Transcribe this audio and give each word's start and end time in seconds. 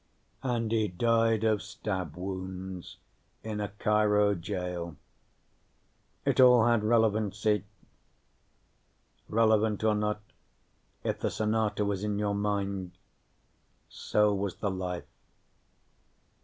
And 0.41 0.71
he 0.71 0.87
died 0.87 1.43
of 1.43 1.61
stab 1.61 2.15
wounds 2.15 2.97
in 3.43 3.61
a 3.61 3.67
Cairo 3.67 4.33
jail. 4.33 4.95
It 6.25 6.39
all 6.39 6.65
had 6.65 6.83
relevancy. 6.83 7.65
Relevant 9.29 9.83
or 9.83 9.93
not, 9.93 10.21
if 11.03 11.19
the 11.19 11.29
sonata 11.29 11.85
was 11.85 12.03
in 12.03 12.17
your 12.17 12.33
mind, 12.33 12.93
so 13.89 14.33
was 14.33 14.55
the 14.55 14.71
life. 14.71 15.05